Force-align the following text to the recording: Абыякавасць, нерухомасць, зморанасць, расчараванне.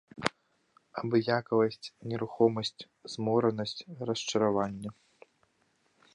Абыякавасць, 1.01 1.91
нерухомасць, 2.13 2.81
зморанасць, 3.15 3.87
расчараванне. 4.13 4.89